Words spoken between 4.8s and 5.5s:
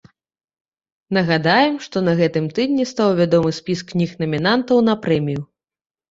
на прэмію.